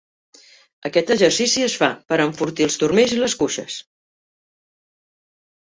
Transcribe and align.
Aquest 0.89 1.11
exercici 1.15 1.65
es 1.67 1.75
fa 1.83 1.91
per 2.13 2.19
enfortir 2.25 2.67
els 2.69 2.81
turmells 2.85 3.17
i 3.19 3.21
les 3.27 3.39
cuixes. 3.45 3.79